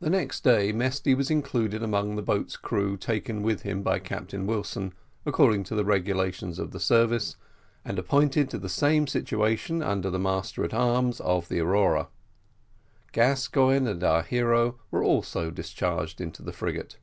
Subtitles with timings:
[0.00, 4.46] The next day Mesty was included among the boat's crew taken with him by Captain
[4.46, 4.92] Wilson,
[5.24, 7.36] according to the regulations of the service,
[7.82, 12.08] and appointed to the same situation under the master at arms of the Aurora.
[13.12, 16.98] Gascoigne and our hero were also discharged into the frigate.